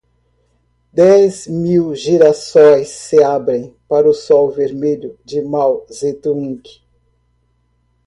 [1.01, 6.63] Dez mil girassóis se abrem para o sol vermelho de Mao Zedong